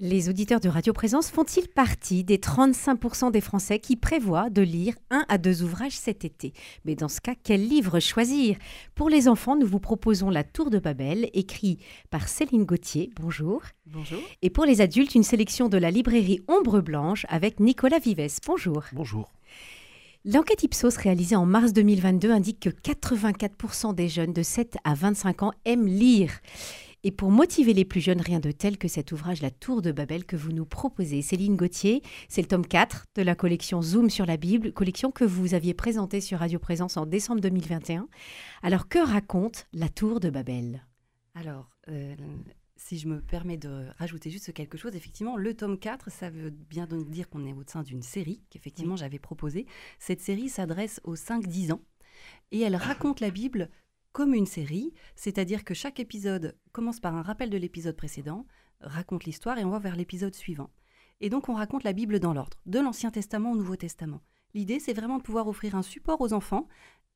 [0.00, 4.94] Les auditeurs de Radio Présence font-ils partie des 35% des Français qui prévoient de lire
[5.10, 6.52] un à deux ouvrages cet été?
[6.84, 8.56] Mais dans ce cas, quel livre choisir?
[8.94, 11.78] Pour les enfants, nous vous proposons La Tour de Babel, écrit
[12.10, 13.10] par Céline Gauthier.
[13.20, 13.60] Bonjour.
[13.86, 14.20] Bonjour.
[14.40, 18.38] Et pour les adultes, une sélection de la librairie Ombre Blanche avec Nicolas Vives.
[18.46, 18.84] Bonjour.
[18.92, 19.32] Bonjour.
[20.24, 25.42] L'enquête Ipsos réalisée en mars 2022 indique que 84% des jeunes de 7 à 25
[25.42, 26.30] ans aiment lire.
[27.04, 29.92] Et pour motiver les plus jeunes, rien de tel que cet ouvrage La Tour de
[29.92, 31.22] Babel que vous nous proposez.
[31.22, 35.24] Céline Gauthier, c'est le tome 4 de la collection Zoom sur la Bible, collection que
[35.24, 38.08] vous aviez présentée sur Radio Présence en décembre 2021.
[38.62, 40.84] Alors que raconte La Tour de Babel?
[41.34, 42.16] Alors, euh,
[42.74, 46.50] si je me permets de rajouter juste quelque chose, effectivement, le tome 4, ça veut
[46.50, 49.66] bien donc dire qu'on est au sein d'une série qu'effectivement j'avais proposée.
[50.00, 51.82] Cette série s'adresse aux 5-10 ans
[52.50, 53.68] et elle raconte la Bible
[54.12, 58.46] comme une série, c'est-à-dire que chaque épisode commence par un rappel de l'épisode précédent,
[58.80, 60.70] raconte l'histoire et on va vers l'épisode suivant.
[61.20, 64.20] Et donc on raconte la Bible dans l'ordre, de l'Ancien Testament au Nouveau Testament.
[64.54, 66.68] L'idée, c'est vraiment de pouvoir offrir un support aux enfants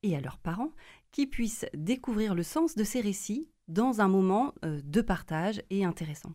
[0.03, 0.71] et à leurs parents
[1.11, 5.85] qui puissent découvrir le sens de ces récits dans un moment euh, de partage et
[5.85, 6.33] intéressant.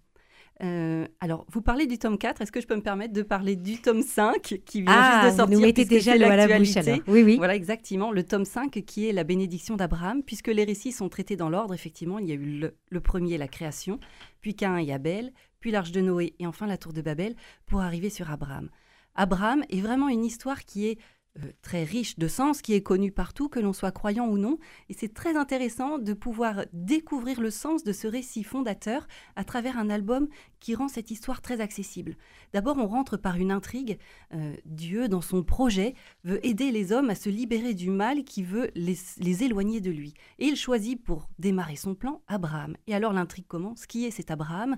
[0.63, 3.55] Euh, alors, vous parlez du tome 4, est-ce que je peux me permettre de parler
[3.55, 6.37] du tome 5 qui vient ah, juste de sortir vous nous mettez déjà l'eau à
[6.37, 6.75] la bouche
[7.07, 7.37] Oui, oui.
[7.37, 8.11] Voilà, exactement.
[8.11, 11.75] Le tome 5 qui est la bénédiction d'Abraham, puisque les récits sont traités dans l'ordre,
[11.75, 12.19] effectivement.
[12.19, 14.01] Il y a eu le, premier, la création,
[14.41, 17.37] puis Cain et Abel, puis l'arche de Noé et enfin la tour de Babel,
[17.67, 18.69] pour arriver sur Abraham.
[19.15, 20.99] Abraham est vraiment une histoire qui est
[21.39, 24.59] euh, très riche de sens, qui est connu partout, que l'on soit croyant ou non.
[24.89, 29.79] Et c'est très intéressant de pouvoir découvrir le sens de ce récit fondateur à travers
[29.79, 30.29] un album
[30.61, 32.17] qui rend cette histoire très accessible.
[32.53, 33.99] D'abord, on rentre par une intrigue.
[34.35, 38.43] Euh, Dieu, dans son projet, veut aider les hommes à se libérer du mal qui
[38.43, 40.15] veut les, les éloigner de lui.
[40.39, 42.77] Et il choisit pour démarrer son plan Abraham.
[42.87, 43.87] Et alors l'intrigue commence.
[43.87, 44.77] Qui est cet Abraham?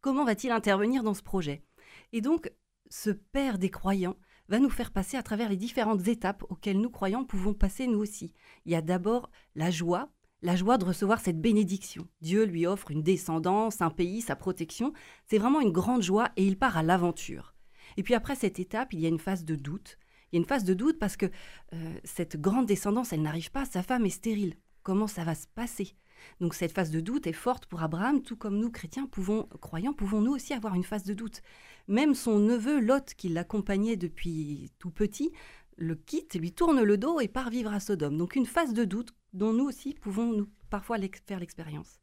[0.00, 1.64] Comment va-t-il intervenir dans ce projet?
[2.12, 2.52] Et donc,
[2.90, 4.16] ce père des croyants
[4.48, 7.98] va nous faire passer à travers les différentes étapes auxquelles nous croyants pouvons passer nous
[8.00, 8.32] aussi.
[8.64, 10.10] Il y a d'abord la joie,
[10.42, 12.06] la joie de recevoir cette bénédiction.
[12.20, 14.92] Dieu lui offre une descendance, un pays, sa protection.
[15.26, 17.54] C'est vraiment une grande joie et il part à l'aventure.
[17.96, 19.98] Et puis après cette étape, il y a une phase de doute.
[20.30, 21.26] Il y a une phase de doute parce que
[21.72, 24.56] euh, cette grande descendance, elle n'arrive pas, sa femme est stérile.
[24.82, 25.94] Comment ça va se passer?
[26.40, 29.92] Donc cette phase de doute est forte pour Abraham, tout comme nous chrétiens pouvons, croyants,
[29.92, 31.42] pouvons nous aussi avoir une phase de doute.
[31.88, 35.32] Même son neveu Lot, qui l'accompagnait depuis tout petit,
[35.76, 38.18] le quitte, lui tourne le dos et part vivre à Sodome.
[38.18, 41.98] Donc une phase de doute dont nous aussi pouvons nous, parfois faire l'expérience.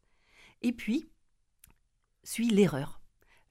[0.62, 1.08] Et puis,
[2.24, 3.00] suit l'erreur.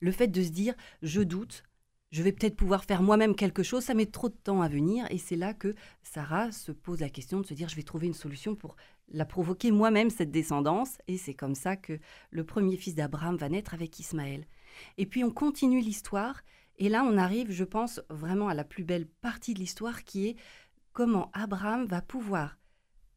[0.00, 1.62] Le fait de se dire, je doute,
[2.10, 5.06] je vais peut-être pouvoir faire moi-même quelque chose, ça met trop de temps à venir,
[5.10, 8.06] et c'est là que Sarah se pose la question de se dire, je vais trouver
[8.06, 8.76] une solution pour
[9.08, 11.98] la provoquer moi-même, cette descendance, et c'est comme ça que
[12.30, 14.46] le premier fils d'Abraham va naître avec Ismaël.
[14.98, 16.42] Et puis on continue l'histoire,
[16.78, 20.28] et là on arrive, je pense, vraiment à la plus belle partie de l'histoire, qui
[20.28, 20.36] est
[20.92, 22.58] comment Abraham va pouvoir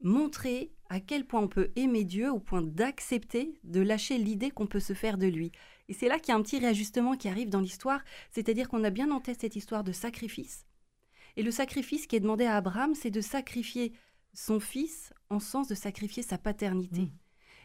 [0.01, 4.67] montrer à quel point on peut aimer Dieu au point d'accepter de lâcher l'idée qu'on
[4.67, 5.51] peut se faire de lui.
[5.87, 8.83] Et c'est là qu'il y a un petit réajustement qui arrive dans l'histoire, c'est-à-dire qu'on
[8.83, 10.65] a bien en tête cette histoire de sacrifice.
[11.35, 13.93] Et le sacrifice qui est demandé à Abraham, c'est de sacrifier
[14.33, 17.01] son fils en sens de sacrifier sa paternité.
[17.01, 17.11] Mmh.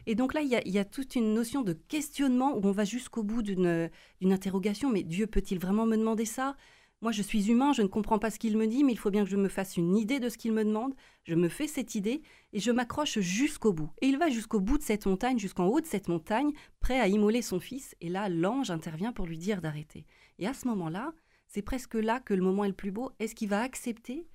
[0.05, 3.23] Et donc là, il y, a, toute une notion de questionnement où on va jusqu'au
[3.23, 3.89] bout d'une
[4.23, 4.89] interrogation.
[4.91, 6.55] Mais Dieu peut-il vraiment me demander ça?
[7.01, 9.11] Moi, je suis humain, je ne comprends pas ce qu'il me dit, mais il faut
[9.11, 10.95] bien que je me fasse une idée de ce qu'il me demande.
[11.23, 12.21] Je me fais cette idée
[12.53, 13.91] et je m'accroche jusqu'au bout.
[14.01, 17.07] Et il va jusqu'au bout de cette montagne, jusqu'en haut de cette montagne, prêt à
[17.07, 17.95] immoler son fils.
[18.01, 20.05] Et là, l'ange intervient pour lui dire d'arrêter.
[20.39, 21.13] Et à ce moment-là,
[21.47, 23.11] c'est presque là que le moment est le plus beau.
[23.19, 24.27] Est-ce qu'il va accepter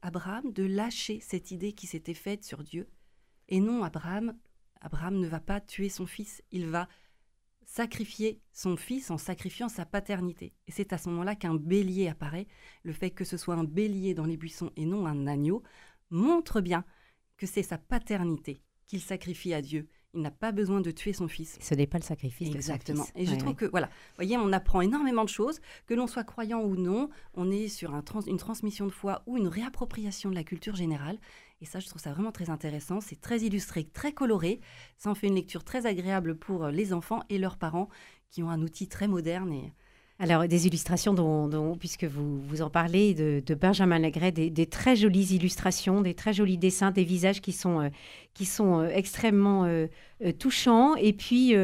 [0.00, 2.88] Abraham de lâcher cette idée qui s'était faite sur Dieu?
[3.48, 4.34] Et non, Abraham,
[4.80, 6.88] Abraham ne va pas tuer son fils, il va
[7.66, 10.54] sacrifier son fils en sacrifiant sa paternité.
[10.66, 12.46] Et c'est à ce moment-là qu'un bélier apparaît.
[12.82, 15.62] Le fait que ce soit un bélier dans les buissons et non un agneau
[16.10, 16.84] montre bien
[17.36, 21.28] que c'est sa paternité qu'il sacrifie à Dieu il n'a pas besoin de tuer son
[21.28, 21.58] fils.
[21.60, 23.02] Ce n'est pas le sacrifice Exactement.
[23.02, 23.22] de son fils.
[23.22, 26.60] Et je trouve que, voilà, voyez, on apprend énormément de choses, que l'on soit croyant
[26.62, 27.92] ou non, on est sur
[28.26, 31.18] une transmission de foi ou une réappropriation de la culture générale.
[31.60, 33.00] Et ça, je trouve ça vraiment très intéressant.
[33.00, 34.60] C'est très illustré, très coloré.
[34.98, 37.88] Ça en fait une lecture très agréable pour les enfants et leurs parents
[38.30, 39.72] qui ont un outil très moderne et
[40.20, 45.34] alors, des illustrations dont, puisque vous, vous en parlez, de, Benjamin Legret, des, très jolies
[45.34, 47.88] illustrations, des très jolis dessins, des visages qui sont, euh,
[48.34, 49.86] qui sont euh, extrêmement euh,
[50.24, 50.96] euh, touchants.
[50.96, 51.54] Et puis,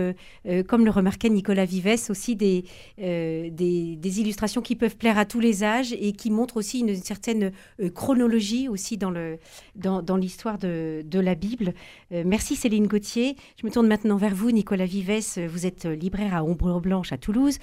[0.69, 2.65] comme le remarquait Nicolas Vives, aussi des,
[2.99, 7.53] des, illustrations qui peuvent plaire à tous les âges et qui montrent aussi une, certaine
[7.95, 9.39] chronologie aussi dans, le,
[9.77, 11.73] dans, dans l'histoire de, de, la Bible.
[12.11, 13.37] merci Céline Gauthier.
[13.61, 15.47] Je me tourne maintenant vers vous, Nicolas Vives.
[15.49, 17.59] Vous êtes libraire à Ombre Blanche à Toulouse.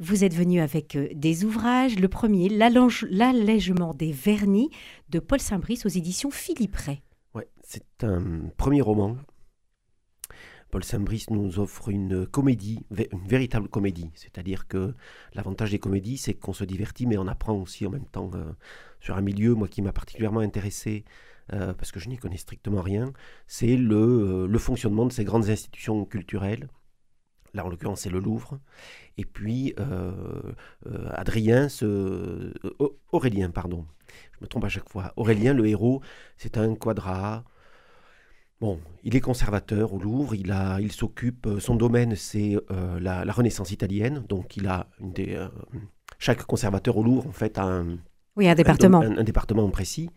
[0.00, 1.98] Vous êtes venu avec des ouvrages.
[1.98, 4.70] Le premier, L'allègement des vernis
[5.10, 7.02] de Paul Saint-Brice aux éditions Philippe Ray.
[7.62, 9.16] C'est un premier roman.
[10.70, 14.10] Paul Saint-Brice nous offre une comédie, une véritable comédie.
[14.14, 14.94] C'est-à-dire que
[15.34, 18.52] l'avantage des comédies, c'est qu'on se divertit, mais on apprend aussi en même temps euh,
[19.00, 21.04] sur un milieu, moi qui m'a particulièrement intéressé,
[21.52, 23.12] euh, parce que je n'y connais strictement rien,
[23.46, 26.68] c'est le, euh, le, fonctionnement de ces grandes institutions culturelles.
[27.58, 28.58] Là, en l'occurrence, c'est le Louvre.
[29.18, 29.74] Et puis,
[31.10, 32.54] Adrien, ce,
[33.12, 33.84] Aurélien, pardon.
[34.32, 35.12] Je me trompe à chaque fois.
[35.16, 36.00] Aurélien, le héros,
[36.36, 37.44] c'est un quadrat
[38.60, 42.98] Bon, il est conservateur au Louvre, il, a, il s'occupe, euh, son domaine c'est euh,
[42.98, 45.46] la, Renaissance italienne, donc il a une des, euh,
[46.18, 47.98] chaque conservateur au Louvre en fait a un,
[48.34, 49.00] oui, un département.
[49.00, 50.10] Un, département précis,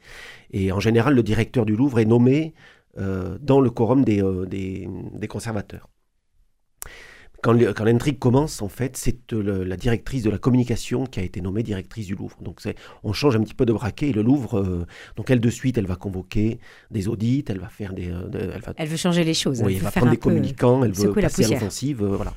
[0.50, 2.54] et en général le directeur du Louvre est nommé
[2.98, 5.88] dans le quorum des, des conservateurs
[7.42, 11.42] quand l'intrigue commence, en fait, c'est euh, la directrice de la communication qui a été
[11.42, 12.38] nommée directrice du Louvre.
[12.42, 12.62] Donc
[13.04, 14.86] on change un petit peu de braquet et le Louvre, euh,
[15.16, 16.60] donc elle de suite, elle va convoquer
[16.92, 18.10] des audits, elle va faire des...
[18.10, 19.62] Euh, elle, veut changer les choses.
[19.64, 22.34] Oui, elle, va prendre des communicants, elle veut passer à l'offensive, voilà.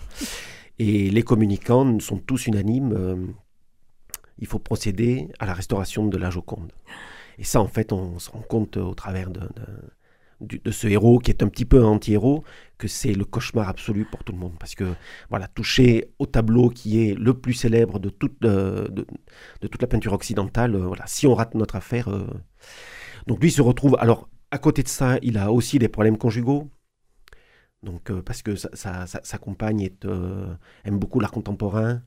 [0.78, 3.34] Et les communicants sont tous unanimes,
[4.38, 6.72] il faut procéder à la restauration de la Joconde.
[7.38, 9.40] Et ça, en fait, on se rend compte au travers de
[10.40, 12.44] de ce héros qui est un petit peu un anti-héros,
[12.78, 14.54] que c'est le cauchemar absolu pour tout le monde.
[14.58, 14.94] Parce que,
[15.30, 19.06] voilà, toucher au tableau qui est le plus célèbre de toute, de,
[19.60, 22.08] toute la peinture occidentale, euh, voilà, si on rate notre affaire.
[22.08, 22.26] Euh,
[23.26, 23.96] donc lui se retrouve.
[24.00, 26.70] Alors, à côté de ça, il a aussi des problèmes conjugaux.
[27.82, 30.06] Donc, euh, parce que sa, sa, compagne est,
[30.84, 32.02] aime beaucoup l'art contemporain.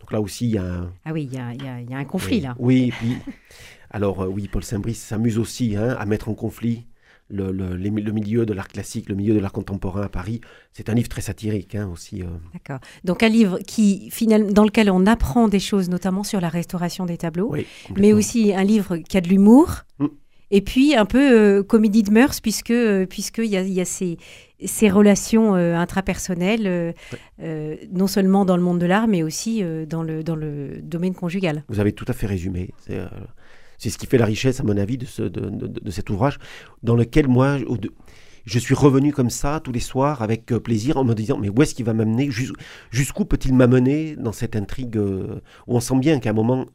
[0.00, 0.92] Donc là aussi, il y a un...
[1.04, 2.56] Ah oui, il y a, y a, un conflit là.
[2.58, 3.16] Oui, puis,
[3.90, 6.86] alors oui, Paul Saint-Brice s'amuse aussi hein, à mettre en conflit
[7.32, 10.40] le, le, milieu de l'art classique, le milieu de l'art contemporain à Paris.
[10.72, 12.22] C'est un livre très satirique hein, aussi.
[12.22, 12.26] Euh.
[12.52, 12.80] D'accord.
[13.04, 17.06] Donc un livre qui, finalement, dans lequel on apprend des choses, notamment sur la restauration
[17.06, 17.54] des tableaux,
[17.96, 19.82] mais aussi un livre qui a de l'humour.
[19.98, 20.06] Mm.
[20.54, 23.86] Et puis un peu euh, comédie de mœurs, puisque euh, puisqu'il y a, y a
[23.86, 24.18] ces,
[24.62, 26.94] ces relations intrapersonnelles,
[27.90, 31.64] non seulement dans le monde de l'art, mais aussi dans, le, dans le domaine conjugal.
[31.68, 32.70] Vous avez tout à fait résumé.
[33.82, 36.38] C'est ce qui fait la richesse, à mon avis, de, ce, de, cet ouvrage,
[36.84, 37.58] dans lequel moi,
[38.44, 41.48] je suis revenu comme ça tous les soirs avec euh, plaisir en me disant mais
[41.48, 42.30] où est-ce qu'il va m'amener?
[42.92, 46.66] Jusqu'où peut-il m'amener dans cette intrigue euh, où on sent bien qu'à un moment,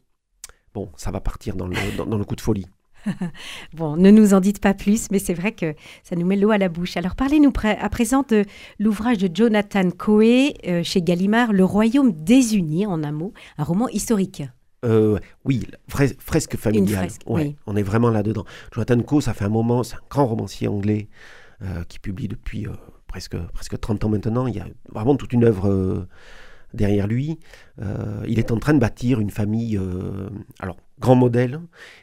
[0.74, 2.66] bon, ça va partir dans le, dans, le coup de folie.
[3.72, 6.50] bon, ne nous en dites pas plus, mais c'est vrai que ça nous met l'eau
[6.50, 6.98] à la bouche.
[6.98, 8.44] Alors parlez-nous à présent de
[8.78, 13.88] l'ouvrage de Jonathan Coe euh, chez Gallimard, Le Royaume désuni, en un mot, un roman
[13.88, 14.42] historique.
[14.84, 17.08] Euh, oui, fresque familiale.
[17.26, 18.44] On est vraiment là-dedans.
[18.72, 21.08] Jonathan Coe, ça fait un moment, c'est un grand romancier anglais
[21.62, 22.72] euh, qui publie depuis euh,
[23.06, 24.46] presque, presque 30 ans maintenant.
[24.46, 26.06] Il y a vraiment toute une œuvre
[26.74, 27.38] derrière lui.
[28.26, 29.80] il est en train de bâtir une famille,
[30.60, 31.60] alors, grand modèle.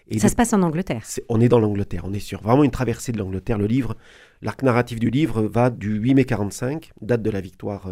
[0.07, 1.03] Et ça se passe en Angleterre.
[1.29, 3.57] on est dans l'Angleterre, on est sur vraiment une traversée de l'Angleterre.
[3.57, 3.95] Le livre,
[4.41, 7.87] l'arc narratif du livre va du 8 mai 45, date de la victoire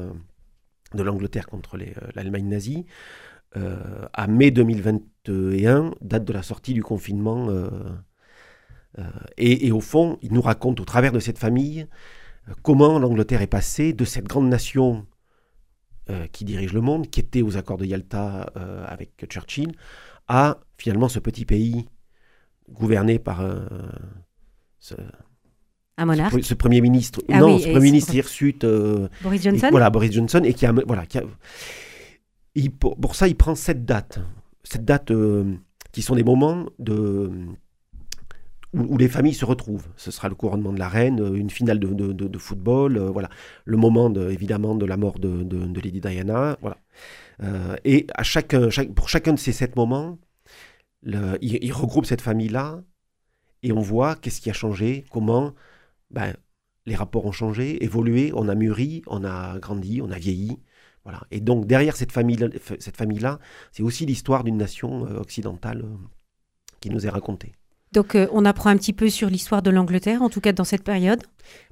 [0.94, 1.78] de l'Angleterre contre
[2.16, 2.86] l'Allemagne nazie,
[3.56, 7.50] à mai 2021, date de la sortie du confinement.
[7.50, 7.70] Euh,
[9.00, 9.04] euh,
[9.38, 11.88] et, au fond, il nous raconte au travers de cette famille
[12.62, 15.06] comment l'Angleterre est passée de cette grande nation
[16.34, 18.52] qui dirige le monde, qui était aux accords de Yalta
[18.86, 19.72] avec Churchill,
[20.28, 21.88] à finalement ce petit pays
[22.70, 23.42] gouverné par
[24.80, 24.96] ce,
[25.98, 26.44] un monarque.
[26.44, 28.66] Ce, premier ministre, ah non, ce premier ministre hirsute,
[29.22, 29.70] Boris Johnson.
[29.72, 31.24] voilà, Boris Johnson, et qui a, voilà, qui a,
[32.70, 34.20] pour, ça, il prend cette date.
[34.64, 35.56] Cette date euh,
[35.92, 36.66] qui sont des moments
[38.74, 39.88] où, les familles se retrouvent.
[39.98, 43.30] Ce sera le couronnement de la reine, euh, une finale de, football, euh, voilà.
[43.66, 46.58] le moment évidemment de la mort de, Lady Diana.
[46.62, 46.78] Voilà.
[47.84, 48.08] et
[48.96, 50.18] pour chacun de ces sept moments,
[51.04, 52.82] il, regroupe cette famille-là
[53.64, 55.54] et on voit qu'est-ce qui a changé, comment
[56.12, 56.34] ben,
[56.86, 60.60] les rapports ont changé, évolué, on a mûri, on a grandi, on a vieilli.
[61.04, 61.22] Voilà.
[61.32, 62.48] Et donc derrière cette famille-là,
[62.80, 63.40] cette famille-là,
[63.72, 65.96] c'est aussi l'histoire d'une nation euh, occidentale euh,
[66.80, 67.54] qui nous est racontée.
[67.92, 70.64] Donc euh, on apprend un petit peu sur l'histoire de l'Angleterre, en tout cas dans
[70.64, 71.22] cette période.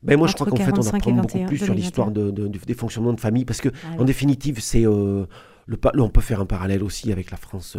[0.04, 3.14] Ben moi je crois qu'en fait on apprend beaucoup plus sur l'histoire de, des fonctionnements
[3.14, 5.28] de famille parce que ah en définitive c'est le,
[5.98, 7.78] on peut faire un parallèle aussi avec la France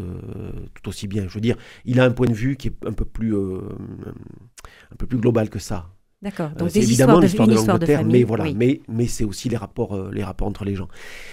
[0.74, 1.28] tout aussi bien.
[1.28, 4.96] Je veux dire, il a un point de vue qui est un peu plus un
[4.96, 5.90] peu plus global que ça.
[6.22, 6.50] D'accord.
[6.54, 8.54] Euh, Donc c'est évidemment l'histoire de l'Angleterre, mais voilà, oui.
[8.56, 10.86] mais, mais c'est aussi les rapports, euh, les rapports entre les gens.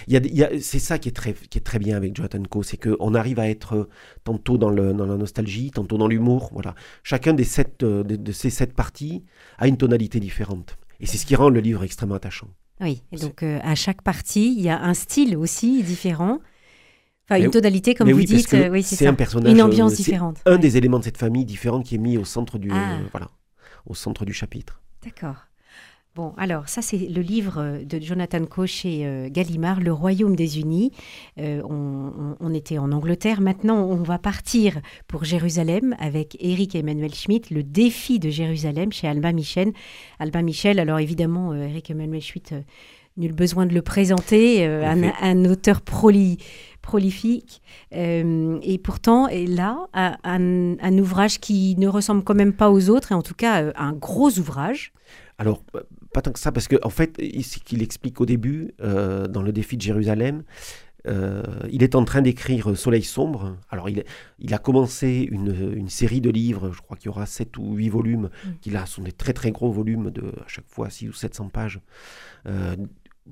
[0.08, 1.78] Il y a, des- il y a- c'est ça qui est très, qui est très
[1.78, 3.88] bien avec Jonathan Coe, c'est qu'on arrive à être euh,
[4.24, 6.50] tantôt dans, le, dans la nostalgie, tantôt dans l'humour.
[6.52, 9.22] Voilà, chacun des sept, de, de ces sept parties
[9.58, 12.48] a une tonalité différente, et c'est ce qui rend le livre extrêmement attachant.
[12.80, 16.38] Oui, et donc euh, à chaque partie, il y a un style aussi différent.
[17.28, 18.52] Enfin, Mais une tonalité, comme vous oui, dites.
[18.54, 20.38] euh, oui, c'est un personnage, Une ambiance différente.
[20.46, 20.58] Un Ouais.
[20.58, 22.94] des éléments de cette famille différente qui est mis au centre du, Ah.
[22.94, 23.28] euh, voilà,
[23.86, 24.80] au centre du chapitre.
[25.04, 25.36] D'accord.
[26.16, 30.34] Bon, alors ça c'est le livre euh, de Jonathan Coe chez euh, Gallimard, Le Royaume
[30.34, 30.90] des Unis.
[31.38, 37.14] Euh, on, on- était en Angleterre, maintenant on va partir pour Jérusalem avec Eric Emmanuel
[37.14, 39.72] Schmitt, Le défi de Jérusalem chez Albin Michel.
[40.18, 42.62] Albin Michel, alors évidemment, euh, Eric Emmanuel Schmitt, euh,
[43.16, 44.84] nul besoin de le présenter, euh,
[45.20, 46.38] un, auteur proli-
[46.82, 47.60] prolifique.
[47.94, 52.88] Euh, et pourtant, et là, un, un- ouvrage qui ne ressemble quand même pas aux
[52.90, 54.92] autres, et en tout cas euh, un gros ouvrage.
[55.38, 55.62] Alors,
[56.12, 59.42] pas tant que ça, parce qu'en en fait, ce qu'il explique au début, euh, dans
[59.42, 60.42] le défi de Jérusalem,
[61.06, 63.56] euh, il est en train d'écrire Soleil sombre.
[63.70, 64.04] Alors, il,
[64.38, 67.74] il a commencé une, une série de livres, je crois qu'il y aura 7 ou
[67.74, 68.48] 8 volumes, Mm.
[68.60, 71.48] qui là sont des très très gros volumes, de à chaque fois 6 ou 700
[71.48, 71.80] pages,
[72.46, 72.76] euh,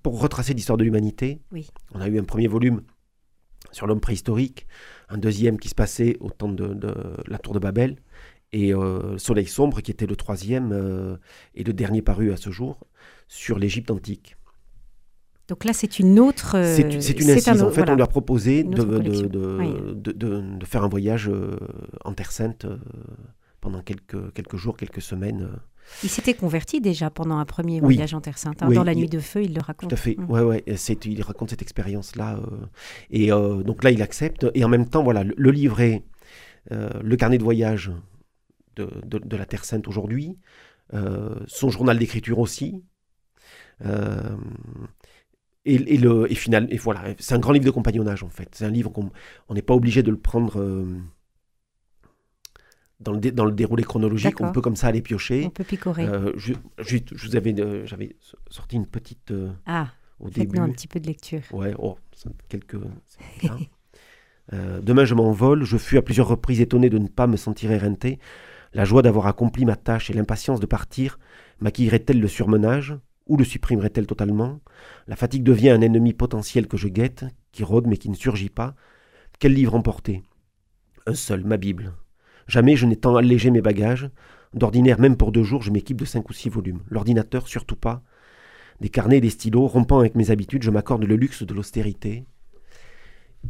[0.03, 1.41] pour retracer l'histoire de l'humanité.
[1.53, 1.69] Oui.
[1.95, 2.83] On a eu un premier volume
[3.73, 4.67] sur l'homme préhistorique,
[5.09, 6.95] un deuxième qui se passait au temps de, de
[7.27, 7.97] la tour de Babel,
[8.53, 11.17] et euh, Soleil sombre qui était le troisième euh,
[11.55, 12.79] et le dernier paru à ce jour
[13.27, 14.37] sur l'Égypte antique.
[15.49, 16.57] Donc là, c'est une autre.
[16.57, 17.49] euh, C'est une un incise.
[17.49, 17.93] En autre- fait, voilà.
[17.93, 20.67] on lui a proposé Une de, de, Oui.
[20.67, 21.57] faire un voyage euh,
[22.05, 22.67] en Terre Sainte
[23.61, 25.51] pendant quelques, quelques jours, quelques semaines.
[26.03, 27.95] Il s'était converti déjà pendant un premier Oui.
[27.95, 28.63] voyage en Terre Sainte.
[28.63, 28.67] hein.
[28.69, 29.91] Oui, Dans la il- nuit de feu, il le raconte.
[29.91, 30.17] Tout à fait.
[30.17, 30.31] Mm.
[30.31, 30.65] Ouais, ouais.
[31.05, 32.37] il raconte cette expérience-là.
[32.39, 32.67] euh,
[33.11, 34.47] et euh, donc là, il accepte.
[34.55, 36.05] Et en même temps, voilà, le, le livret,
[36.73, 37.91] euh, le carnet de voyage
[38.77, 40.37] de, de- de la Terre Sainte aujourd'hui,
[40.95, 42.83] euh, son journal d'écriture aussi.
[45.65, 48.49] et, et le, et, final, et voilà, c'est un grand livre de compagnonnage en fait.
[48.53, 49.11] C'est un livre qu'on
[49.49, 50.61] on n'est pas obligé de le prendre
[53.01, 54.41] dans, le dé- dans le déroulé chronologique.
[54.41, 55.45] On peut comme ça aller piocher.
[55.47, 56.05] On peut picorer.
[56.05, 58.17] Euh, je, je vous avais, euh, j'avais
[58.51, 59.89] sorti une petite euh, ah,
[60.21, 60.59] au début.
[60.59, 61.43] un petit peu de lecture.
[61.53, 61.97] Ouais, oh,
[62.49, 62.77] quelques.
[64.53, 65.65] demain, je m'envole.
[65.65, 68.19] Je fus à plusieurs reprises étonné de ne pas me sentir éreinté.
[68.75, 71.19] La joie d'avoir accompli ma tâche et l'impatience de partir
[71.61, 74.61] maquillerait-elle le surmenage ou le supprimerait-elle totalement?
[75.07, 78.51] La fatigue devient un ennemi potentiel que je guette, qui rôde mais qui ne surgit
[78.51, 78.75] pas.
[79.39, 80.23] Quel livre emporter?
[81.07, 81.95] Un seul, ma Bible.
[82.49, 84.11] Jamais je n'ai tant allégé mes bagages.
[84.55, 86.81] D'ordinaire, même pour deux jours, je m'équipe de cinq ou six volumes.
[86.89, 88.03] L'ordinateur, surtout pas.
[88.81, 92.25] Des carnets et des stylos, rompant avec mes habitudes, je m'accorde le luxe de l'austérité.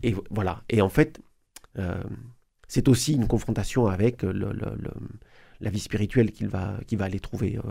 [0.02, 0.62] Et vo- voilà.
[0.68, 1.20] Et en fait,
[1.78, 2.02] euh,
[2.66, 4.52] c'est aussi une confrontation avec le-
[5.60, 7.58] la vie spirituelle qu'il va, qu'il va aller trouver.
[7.58, 7.70] euh.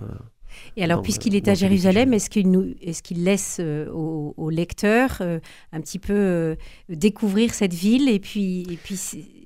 [0.76, 1.54] Et alors, puisqu'il est à.
[1.54, 5.40] Jérusalem, est-ce qu'il nous, est-ce qu'il laisse euh, au, au lecteur euh,
[5.72, 6.56] un petit peu euh,
[6.90, 8.96] découvrir cette ville et puis, et puis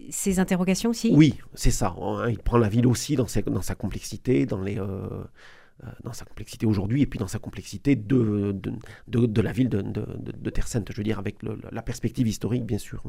[0.10, 1.12] ses, interrogations aussi?
[1.14, 1.96] Oui, c'est ça.
[2.00, 4.78] hein, Il prend la ville aussi dans sa, dans sa complexité, dans, les,
[6.04, 8.74] dans sa complexité aujourd'hui, et puis dans sa complexité de, de,
[9.08, 12.28] de- de la ville de, de- Terre Sainte, je veux dire, avec le- la perspective
[12.28, 13.02] historique, bien sûr.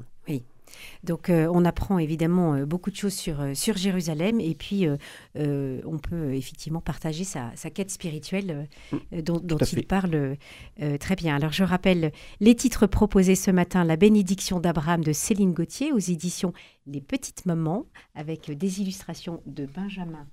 [1.04, 4.86] Donc, euh, on apprend évidemment euh, beaucoup de choses sur, euh, sur Jérusalem et puis
[4.86, 4.96] euh,
[5.36, 8.68] euh, on peut euh, effectivement partager sa, sa quête spirituelle
[9.12, 9.82] euh, dont, dont il fait.
[9.82, 10.36] parle
[10.80, 11.36] euh, très bien.
[11.36, 15.98] Alors, je rappelle les titres proposés ce matin La bénédiction d'Abraham de Céline Gauthier aux
[15.98, 16.54] éditions
[16.86, 20.26] Les Petites Mamans avec euh, des illustrations de Benjamin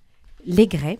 [0.45, 0.99] Légret.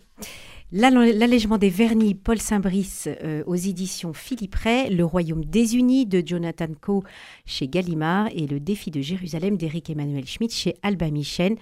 [0.72, 6.06] L'all- L'allègement des vernis Paul Saint-Brice euh, aux éditions Philippe Ray, Le Royaume des Unis
[6.06, 7.02] de Jonathan Coe
[7.46, 11.56] chez Gallimard et Le défi de Jérusalem d'Éric Emmanuel Schmitt chez Alba Michel.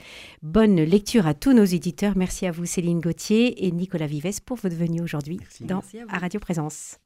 [0.44, 2.18] Bonne lecture à tous nos éditeurs.
[2.18, 5.64] Merci à vous Céline Gauthier et Nicolas Vives pour votre venue aujourd'hui Merci.
[5.64, 6.10] dans Merci à vous.
[6.14, 6.98] à Radio Présence.